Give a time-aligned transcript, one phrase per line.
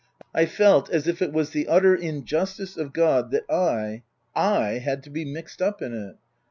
[0.33, 4.01] I felt as if it was the utter injustice of God that I
[4.35, 6.15] / had to be mixed up in it.